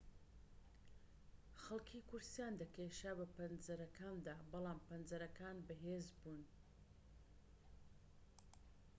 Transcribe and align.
خەڵکی 1.61 2.05
کورسییان 2.09 2.53
دەکێشا 2.61 3.11
بە 3.19 3.25
پەنجەرەکاندا 3.35 4.35
بەڵام 4.51 4.79
پەنجەرەکان 4.87 5.57
بەهێز 5.67 6.07
بوون 6.19 6.43